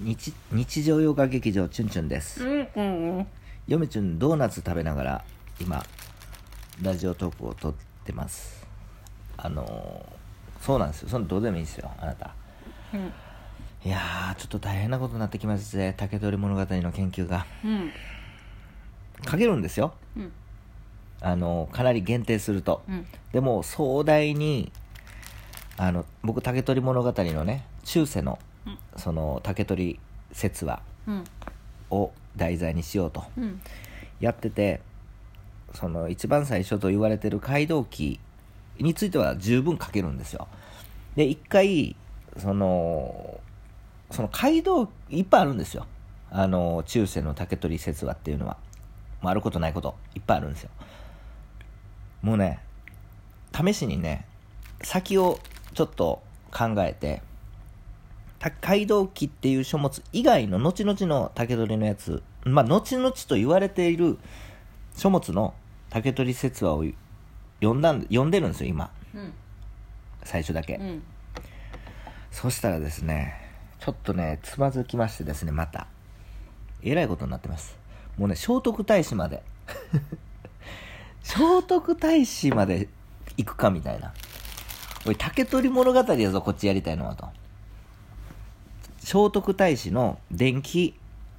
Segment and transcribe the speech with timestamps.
[0.00, 2.42] 日日常洋画劇場チュンチュンです。
[2.44, 3.26] うんうんうん
[3.68, 5.24] 嫁チュンドーナツ食べながら
[5.60, 5.84] 今
[6.82, 7.74] ラジオトークを撮っ
[8.04, 8.66] てます。
[9.36, 10.20] あのー
[10.64, 11.08] そうなんですよ。
[11.08, 12.34] そのどうでもいいんですよあなた。
[12.94, 13.12] うん。
[13.84, 17.46] いやーちょっと大変なことになってきましてね竹取物語の研究が。
[17.64, 17.90] うん。
[19.30, 19.92] 書けるんですよ。
[20.16, 20.32] うん。
[21.20, 23.06] あのーかなり限定すると、うん。
[23.32, 24.72] でも壮大に
[25.76, 28.49] あの僕竹取物語のね中世のうん
[28.96, 29.98] その竹取
[30.32, 31.24] 説話うん。
[31.90, 33.60] を題材にしようとうん。
[34.20, 34.80] やってて
[35.74, 38.20] その一番最初と言われてる街道記
[38.78, 40.48] については十分書けるんですよ。
[41.16, 41.96] で一回
[42.38, 43.40] その
[44.10, 45.86] その街道いっぱいあるんですよ。
[46.30, 48.56] あの中世の竹取説話っていうのは、
[49.20, 50.70] まあ、あることないこといっぱいあるんですよ。
[52.22, 52.60] もうね
[53.54, 54.26] 試しにね
[54.82, 55.38] 先を
[55.74, 56.22] ちょっと
[56.52, 57.29] 考えてた
[58.48, 62.22] 街道記っていう書物以外の後々の竹取のやつ。
[62.44, 64.18] まあ後々と言われている
[64.96, 65.52] 書物の
[65.90, 66.84] 竹取説話を
[67.60, 68.90] 読んだん読んでるんですよ今。
[69.14, 69.32] うん。
[70.24, 71.02] 最初だけ、うん。
[72.30, 73.34] そしたらですね
[73.78, 75.86] ちょっとねつまずきましてですねまた。
[76.82, 77.76] えらいことになってます。
[78.16, 79.42] もうね聖徳太子まで。
[81.22, 82.88] 聖徳太子まで
[83.36, 84.14] 行くかみたいな。
[85.06, 87.28] おい竹取物語やぞこっちやりたいのはと
[89.10, 90.94] 聖徳太子の伝記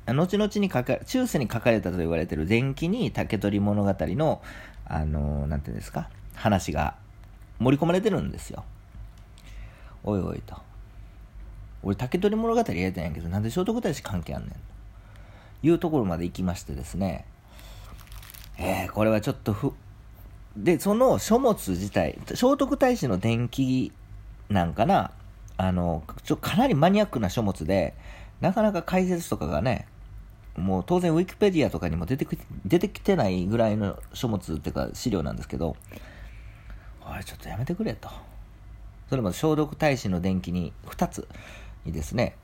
[0.06, 4.42] 後々に書か中世に書かれたと言われている伝記に竹取物語の
[4.86, 6.96] あのなんていうんですか話が
[7.60, 8.66] 盛り込まれてるんですよ。
[10.04, 10.58] おいおいと。
[11.82, 14.58] 俺竹取物語やりたいんやけどなんで聖徳太子関係あんねんと。
[15.64, 17.24] いうところまで行きましてですね。
[18.58, 19.72] えー、これはちょっとふ
[20.58, 23.94] でその書物自体聖徳太子の伝記
[24.50, 25.12] なんかな
[25.62, 27.94] あのちょかなりマニアックな書物で
[28.40, 29.88] なかなか解説とかがね
[30.58, 35.76] もう当然ウィキペディアとかにも出てき出てきてないぐらいの書物っていうか資料なんですけど
[37.06, 38.10] おいちょっとやめてくれと。
[39.08, 41.28] それも聖徳太子の伝記に2つ
[41.86, 42.36] にですね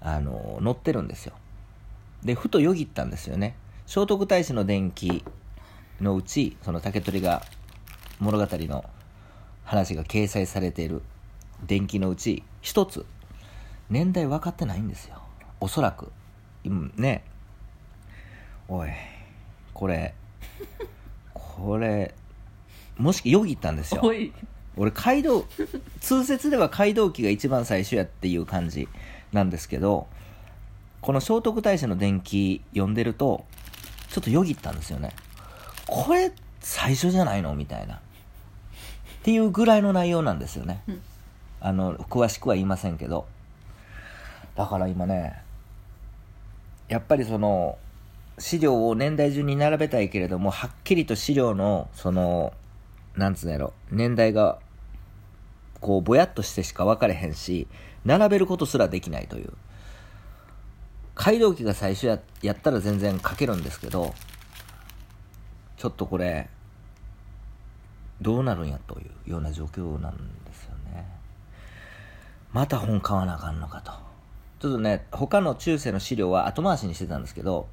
[0.00, 1.34] あの載ってるんですよ。
[2.24, 3.54] でふとよぎったんですよね。
[3.86, 5.22] 聖徳太子の伝記
[6.00, 7.42] のうちその竹取が
[8.18, 8.84] 物語の
[9.62, 11.02] 話が掲載されている
[11.66, 13.06] 伝記のうち一つ。
[13.90, 15.22] 年代分かってないんですよ。
[15.60, 16.10] おそらく。
[16.64, 17.24] うんね。
[18.68, 18.90] おい
[19.74, 20.14] これ
[21.34, 22.14] これ
[22.96, 24.02] もしよぎったんですよ。
[24.76, 25.44] 俺街道
[26.00, 28.88] 通説では街道記が一番最初やっていう感じ
[29.32, 30.06] なんですけど
[31.02, 33.44] この聖徳太子の伝記読んでると
[34.08, 35.14] ちょっとよぎったんですよね。
[35.86, 37.96] これ最初じゃないのみたいな。
[37.96, 37.98] っ
[39.22, 41.02] ていうぐらいの内容なんですよね、うん
[41.62, 43.26] あの詳しくは言いませんけど。
[44.54, 45.42] だから今ね
[46.88, 47.78] やっぱりその
[48.38, 52.52] 資料を年代順に並べたいけれどもはっきりと資料のその
[53.16, 54.58] なんつうんやろ年代が
[55.80, 57.66] こうぼやっとしてしか分かれへんし
[58.04, 59.52] 並べることすらできないという。
[61.14, 64.14] 街道記が最初ややったら全然書けるんですけど
[65.76, 66.48] ちょっとこれ
[68.22, 71.21] どうなるんやというような状況なんですよね。
[72.52, 73.92] また本買わなあかんのかと。
[74.60, 77.66] ちょっとね他の中世の資料は後回しにしてたんですけど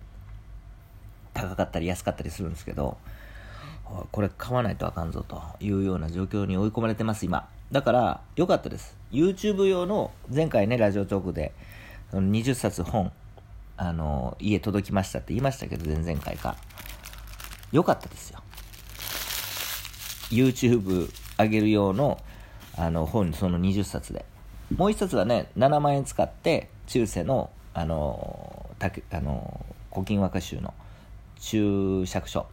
[1.34, 2.98] 高かったり安かったりするんですけど
[4.12, 7.48] これ買わないとあかんぞというような状況に追い込まれてます今。
[7.72, 8.98] だから良かったです。
[9.12, 11.54] YouTube 用の前回ねラジオトークで
[12.14, 13.12] 20冊本
[13.78, 16.56] あの家届きましたって言いましたけど前々回か。
[17.72, 18.40] 良かったですよ。
[20.32, 22.20] YouTube 上げる用の
[22.76, 24.26] あの本その20冊で。
[24.76, 30.74] もう1冊はね7万円使って中世のあのたけあの古今和歌集の
[31.40, 32.46] 注釈書。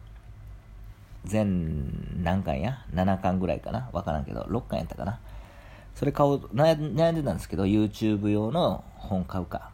[1.25, 3.89] 全何巻や？7巻ぐらいかな？
[3.91, 5.19] 分からんけど6巻やったかな？
[5.95, 9.71] それ買おう悩悩んでたんですけど YouTube 用の本買うか。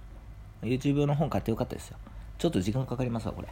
[0.64, 1.98] YouTube 用の本買ってよかったですよ。
[2.40, 3.48] ちょっと時間かかりますわこれ。
[3.48, 3.52] っ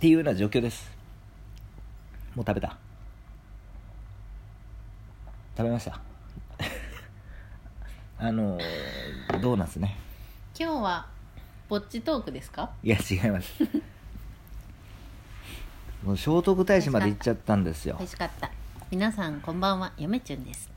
[0.00, 0.90] ていうような状況です。
[2.34, 2.76] もう食べた。
[5.56, 6.09] 食べました。
[8.22, 9.96] あのードーナツね？
[10.58, 11.06] 今日は
[11.68, 12.70] ぼっちトークですか？
[12.82, 13.54] いや違います。
[16.04, 17.96] もう聖徳太子まで行っちゃったんですよ。
[17.98, 18.50] 美味しかった。
[18.90, 20.70] 皆さんこんばんは嫁ちゅんです。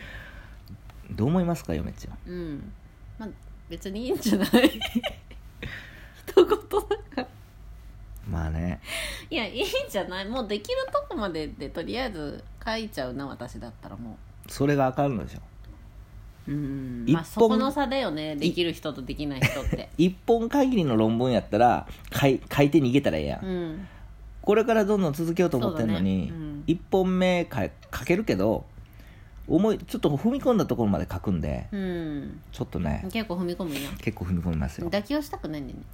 [1.12, 2.18] どう思いますか嫁ちゃん？
[2.30, 2.72] うん。
[3.18, 3.28] まあ
[3.70, 4.48] 別にいいんじゃない。
[6.26, 6.56] 一言だか
[7.16, 7.26] ら。
[8.28, 8.80] まあね。
[9.30, 10.28] いやいいんじゃない？
[10.28, 14.18] もうできるとこまででとりあえず書いちゃうな私だったらも
[14.48, 15.40] それがあかんのでしょ
[16.48, 17.04] うん。
[17.08, 19.88] まあそこの差だよねできる人とできない人って。
[19.98, 23.88] 一本限りの論文やったら書い書いて逃げたらええやん、うん。
[24.42, 26.32] これからどんどん続けようと思ってるのに、ね。
[26.32, 26.64] うん。
[26.66, 28.64] 一本目か書けるけど
[29.48, 32.40] 思いちょっと踏み込んだところまで書くんでうん。
[32.52, 33.06] ちょっとね。
[33.10, 34.90] 結構踏み込むんや結構踏み込みますよ。
[34.90, 35.84] 妥協したくないんだよね。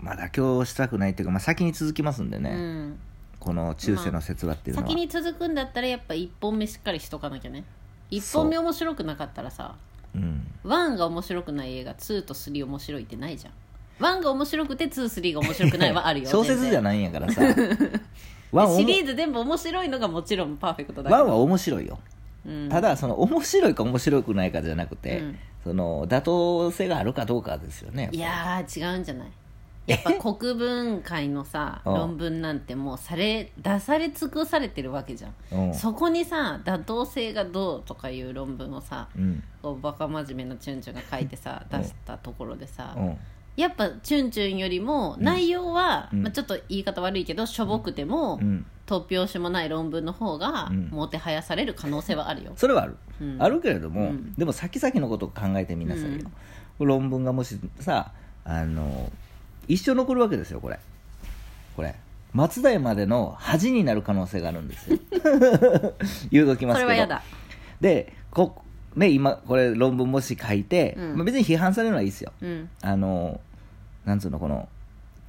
[0.00, 2.98] まあ妥協したくないっていうか、まあ、先に続きますんでね、うん。
[3.38, 7.64] この中世の説話っていうのは、先に続くんだったらやっぱ1本目しっかりしとかなきゃね。
[8.10, 9.74] 1本目面白くなかったらさ
[10.14, 13.52] うん、1が面白くない映画2と3面白いってないじゃん。
[14.02, 17.42] 1が面白くて23が面白くないはあるよ 小説じゃいないんやからさ。
[18.52, 21.98] ワンおもシリーズ全部面白いのがもちろんパーフェクトだけどワンは面白いよ、
[22.46, 22.68] うん。
[22.68, 25.38] ただその面白いか面白くないかじゃなくて、うん。
[25.64, 29.28] その妥当性があるかどうかですよねいやー違うんじゃない？
[29.86, 31.94] やっぱ国文会のさ うん。
[31.94, 35.74] 論文なんてもうされ出され尽くされてるわけじゃん、うん。
[35.74, 39.42] そこにさ妥当性がどうとかいう論文をさうん。
[39.62, 41.80] こうバカ真面目なチュンチュンが書いてさうん。
[41.80, 43.16] 出したところでさ、うん。
[43.56, 46.22] やっぱチュンチュンよりも内容は、うん。
[46.22, 48.66] まあ、ちょっと言い方悪いけどしょぼくても、うん。
[48.86, 50.88] 突拍子もない論文の方がうん。
[50.88, 53.36] もてはやされる可能性はあるよ、 それはある、うん。
[53.42, 54.34] あるけれども、うん。
[54.34, 56.30] でも先々のことを考えてみなさいよ、
[56.78, 58.12] 論文がもしさ
[58.44, 59.10] あの
[59.68, 60.78] 一生残るわけですよこれ。
[61.76, 61.94] これ。
[62.32, 64.98] 松代までの恥になる可能性があるんですよ。
[66.30, 66.80] 言うときますけど。
[66.80, 67.22] それは嫌だ。
[67.80, 68.62] でこ
[68.96, 71.16] ね今これ論文もし書いて、うん。
[71.16, 72.32] まあ、別に批判されるのはいいですよ。
[72.42, 72.68] うん。
[72.82, 73.40] あの
[74.04, 74.68] なんつうのこの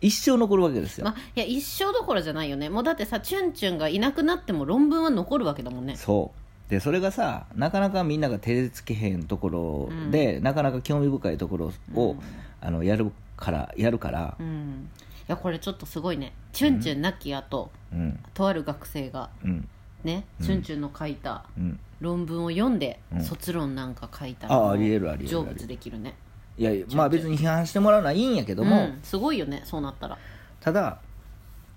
[0.02, 2.70] 一生残るわけですよ、まあ、いや一生どころじゃないよね。
[2.70, 5.96] もうだってさチュンチュンがいなくなっても論文は残るわけだもんね。
[5.96, 12.20] そうでそれがさなかなかみんなが手つけへんところで、なかなか興味深いところを、うん。
[12.62, 14.36] あのやるからやるから。
[14.40, 14.90] うん。
[15.20, 16.34] いやこれちょっとすごいね。
[16.54, 18.20] チュンチュンなき後、うん。
[18.34, 19.68] とある学生がうん。
[20.04, 20.46] ね、うん。
[20.46, 21.80] チュンチュンの書いたうん。
[22.00, 23.24] 論文を読んで、うん。
[23.24, 26.16] 卒論なんか書いたらあありえるありえる成仏できるね。
[26.58, 30.18] いやまあ別に批判してもらうのはいいんやけども、うん、すごいよねそうなったら。
[30.62, 31.00] ただ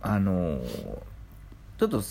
[0.01, 0.99] あのー
[1.79, 2.03] ちょっと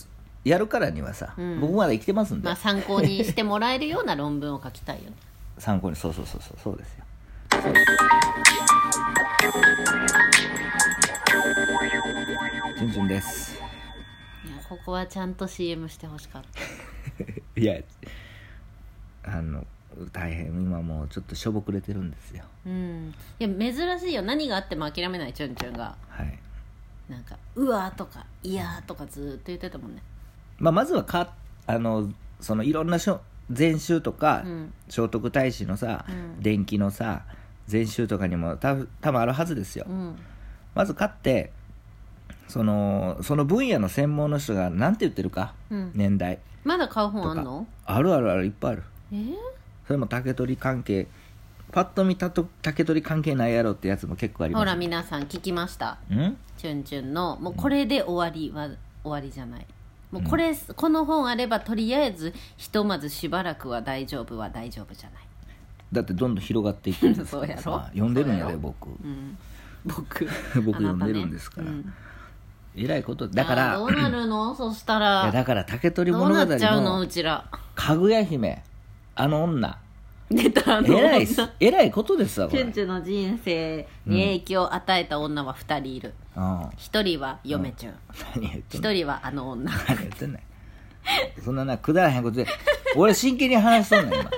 [0.48, 1.60] やるからにはさ、うん。
[1.60, 5.16] 僕まだ生きてますんで、まあ参考にしてもらえるような論文を書きたいよね。
[5.60, 7.04] 参考にそうそうそうそうそうですよ。
[12.78, 13.60] チュンチュンです。
[14.46, 17.60] いやここはちゃんと CM してほしかった。
[17.60, 17.82] いや
[19.24, 19.66] あの
[20.14, 22.46] 大変今もうちょっとしょぼくれてるんですよ。
[22.66, 23.14] うん。
[23.40, 24.22] いや珍しいよ。
[24.22, 25.96] 何があっても諦めないチュンチュンが。
[26.08, 26.40] はい、
[27.10, 30.02] なんか「うわ」とか「いや」とかずーっと言ってたもんね
[30.60, 31.34] まあ、まずはか
[31.66, 32.98] あのそのいろんな
[33.50, 34.74] 禅宗とか、うん。
[34.90, 36.42] 聖徳太子のさ、うん。
[36.42, 37.24] 伝記のさ
[37.68, 40.16] 禅宗とかにも多分多分あるはずですよ、うん。
[40.76, 41.52] まず買って
[42.48, 45.92] そのその分野の専門の人が何て言ってるか、うん。
[45.94, 46.40] 年代。
[46.64, 47.68] まだ買う本あんの？
[47.86, 48.84] あるあるあるいっぱいある。
[49.12, 49.34] えー？
[49.86, 51.08] それも竹取関係
[51.72, 54.62] パッと見たと竹取関係ないやろってやつも結構あります。
[54.62, 55.98] ほら皆さん聞きました。
[56.10, 56.38] ん？
[56.58, 57.38] チュンチュンの。
[57.38, 58.70] もうこれで終わりは
[59.04, 59.66] 終わりじゃない
[60.12, 65.24] もうこれ、この本あればとりあえずひとまずしばらくは大丈夫は大丈夫じゃない。
[65.92, 68.88] だってどんどん広がっていくんですか そう読んでるんやで僕。
[68.88, 69.38] うん。
[69.86, 70.26] 僕。
[70.64, 71.68] 僕読んでるんですから。
[71.68, 71.94] うん。
[72.76, 73.28] えらいこと。
[73.28, 74.54] だかあらーどうなるの？
[74.56, 77.00] そしたいやらだから竹取どう物語なっちゃうのの？
[77.02, 77.46] うちら。
[77.76, 78.64] かぐや姫。
[79.16, 79.78] あの女
[80.30, 80.98] 出たあの。
[80.98, 81.28] えらい
[81.60, 82.64] えらいことですわこれ。
[82.64, 86.14] ュンチュンの人生に影響を与えた女は2人いる。
[86.36, 86.70] うん。
[86.78, 87.94] 一人は嫁チュン
[88.36, 88.94] 何言って一んの？
[88.94, 89.72] 人はあの女。
[89.72, 90.44] 何言ってんね
[91.40, 92.48] んそんななくだらへんことで。
[92.96, 94.30] 俺真剣に話しとんねん今。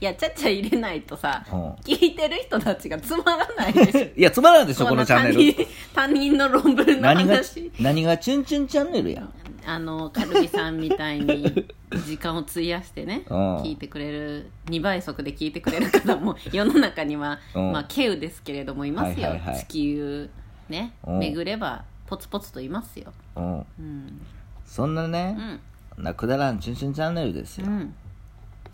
[0.00, 1.70] いやちゃっちゃ入れないとさうん。
[1.76, 4.00] 聞いてる人たちがつまらないでしょ。
[4.18, 5.54] いやつまらんでしょこのチャンネル。
[5.54, 9.22] 他人他人の論文の何が話何がチュンチュンチャンネルや
[9.68, 11.66] あのカルビさんみたいに
[12.06, 13.56] 時間を費やしてね うん。
[13.58, 17.72] 聞いてくれる2倍速で聞いてくれる方も 世の中には、うん。
[17.72, 19.66] まあ稀有ですけれどもいますよ、はいはいはい。
[19.66, 20.30] 地球
[20.70, 21.18] ねうん。
[21.18, 23.12] 巡ればポツポツといますよ。
[23.36, 23.58] うん。
[23.58, 24.20] うん。
[24.64, 25.60] そんなうね、ん、
[25.98, 27.94] なくだらんチュンチャンネルですよ、うん、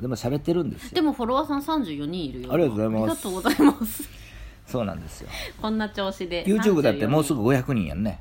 [0.01, 0.91] でも喋ってるんですよ。
[0.95, 2.53] でもフォロワーさん34人いるよ。
[2.53, 3.03] ありがとうございます。
[3.03, 4.09] ありがとうございます。
[4.67, 5.29] そうなんですよ。
[5.61, 8.21] こんな調子で YouTube だってもうすぐぐ500人やんね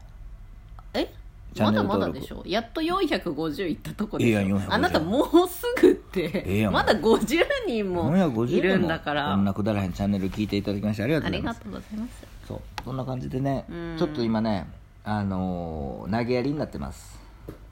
[1.60, 2.44] まだまだでしょ？
[2.46, 4.42] やっと450いったとこでしょ？
[4.42, 7.28] いや450あなたもうすぐって、ええやんまだ50
[7.68, 9.32] 人も450いるんだから。
[9.32, 11.62] こんなくだらへんチャンネル聞いていただきましてありがとうあございます。
[11.66, 12.28] りがとうございます。
[12.48, 13.96] そうそんな感じでねうん。
[13.98, 14.68] ちょっと今ね
[15.04, 17.20] あのー投げやりになってます。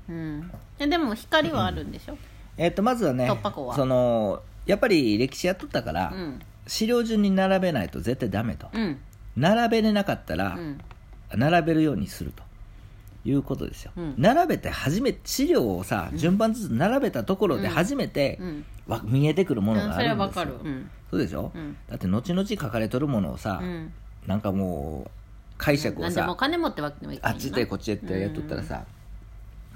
[0.10, 0.52] うん。
[0.80, 2.18] えでも光はあるんでしょ？
[2.58, 3.76] えっとまずはね突破口は。
[3.76, 6.40] そのやっぱり歴史やっとったから、うん。
[6.68, 9.00] 資料順に並べないと絶対ダメと、うん。
[9.36, 10.80] 並べれなかったら、うん。
[11.36, 12.44] 並べるようにすると
[13.24, 14.16] いうことですよ、うん。
[14.18, 18.66] 並べて初め資料をさ順番ずつ並べたところで初めて、うん。
[18.88, 20.18] わ見えてくるものがあるんですよ。
[20.18, 20.54] わかる。
[20.64, 20.90] うん。
[21.10, 21.78] そうでしょ、うん。
[21.88, 23.94] だって後々書かれとるものをさ、うん。
[24.28, 25.12] なんかもう
[25.58, 28.86] 解釈をさ金持ってわけにはいかあっち行ってこっち行ってやっとったらさ、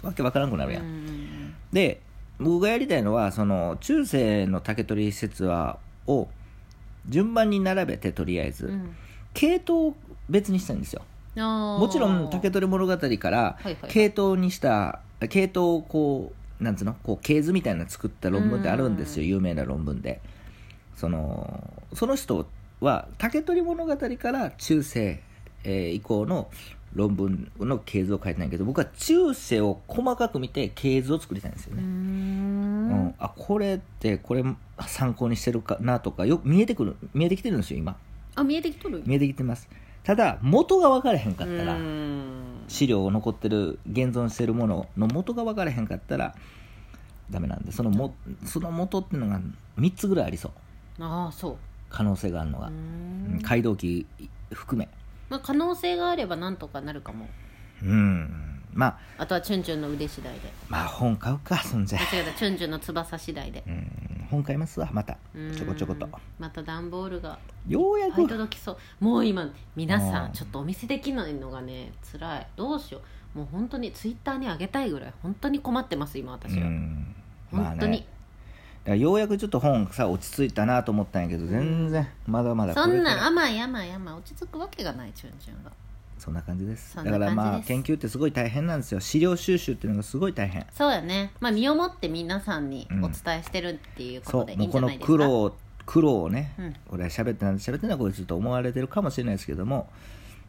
[0.01, 1.53] わけわからんくなるやん、うん。
[1.71, 2.01] で
[2.39, 6.27] 僕がやりたいのはその中世の竹取説話を
[7.07, 8.95] 順番に並べてとりあえず、うん。
[9.33, 9.95] 系統を
[10.29, 11.03] 別にしたいんですよ
[11.35, 13.57] ももちろん竹取物語から
[13.89, 14.99] 系統にした
[15.29, 19.23] 系統をこうなんつうのこう系図みたいなの作った論文ってあるんですよ。
[19.25, 20.21] 有名な論文で。
[20.95, 22.47] そのその人
[22.79, 25.19] は竹取物語から中世、
[25.63, 26.49] えー以降の
[26.93, 32.89] 論文の系図を書いてないけど僕は中世を細かく見て系図を作りたいんですよね、うん。
[33.07, 33.15] ん。
[33.19, 34.45] あこれってこれ
[34.87, 37.97] 参考にしてるかなとかよく見えてくる見えてきてるんですよ今。
[38.35, 39.03] あ見えてきとる？
[39.05, 39.67] 見えてきてます
[40.05, 42.63] ただ元が分からへんかったらうん。
[42.67, 46.35] 資料を残ってる現存してるものの元が分からへんかったら
[47.29, 49.41] ダメなんでそのもその元っていうのが
[49.77, 50.49] 3つぐらいありそ
[50.99, 51.03] う。
[51.03, 51.57] ああそう。
[51.89, 52.67] 可能性があるのが。
[52.67, 54.05] うー、うんん街道記
[54.51, 54.87] 含め。
[55.29, 57.27] まあ可能性があればなんとかなるかも。
[57.81, 58.61] うん。
[58.73, 60.39] まああとはチュンチュンの腕次第で。
[60.69, 61.99] まあ本買うかそんじゃ。
[61.99, 63.63] 間違えたチュンチュンの翼次第で。
[63.67, 65.17] うん本買いますわまた。
[65.33, 66.07] うんちょこちょこと。
[66.39, 68.27] また段ボールがようやく。
[68.27, 68.77] 届きそう。
[68.99, 70.29] もう今皆さうん。
[70.29, 72.47] んちょっとお見せできないのがね辛い。
[72.55, 73.37] どうしよう。
[73.37, 76.63] もう本当にツイッターに上げたいぐらい本当に困ってます今私は、
[77.51, 78.07] 本当に、ね
[78.85, 84.13] だからようやくちょっと本さ落ち着いたなと思ったんやけど全然まだまだこそんな甘い甘い甘い。
[84.13, 85.71] 落ち着くわけがないチュンチュンが
[86.17, 86.95] そんな感じです。
[86.95, 88.99] だからまあ研究ってすごい大変なんですよ。
[88.99, 90.65] 資料収集っていうのがすごい大変。
[90.71, 91.31] そうやね。
[91.39, 95.55] まあ身をもって皆さんにお伝えしてるっていうことでいいもうんこのじゃないですか、苦労
[95.85, 96.75] 苦労をね、うん。
[96.87, 99.87] これは喋ってなんで喋ってんだこいつと思われてるかもしれないですけども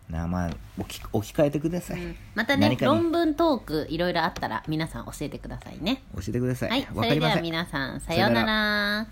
[0.08, 2.16] なあまあ置き置き換えてください、うん。
[2.34, 6.02] またね論文トークいろいろあったら皆さん教えてくださいね。
[6.14, 6.86] 教えてください、はい。
[6.86, 7.42] それではわかりません。
[7.42, 9.06] 皆さんさようなら